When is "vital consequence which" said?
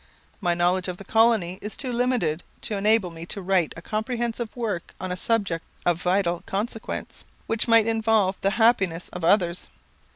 6.01-7.67